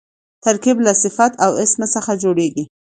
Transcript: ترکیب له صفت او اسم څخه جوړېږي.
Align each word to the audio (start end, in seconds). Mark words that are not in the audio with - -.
ترکیب 0.45 0.77
له 0.85 0.93
صفت 1.03 1.31
او 1.45 1.51
اسم 1.63 1.79
څخه 1.95 2.11
جوړېږي. 2.23 2.63